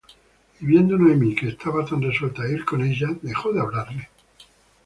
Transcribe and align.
Y 0.59 0.65
viendo 0.65 0.97
Noemi 0.97 1.35
que 1.37 1.49
estaba 1.53 1.85
tan 1.89 2.01
resuelta 2.09 2.41
á 2.45 2.49
ir 2.55 2.63
con 2.65 2.79
ella, 2.89 3.09
dejó 3.27 3.53
de 3.53 3.59
hablarle. 3.61 4.09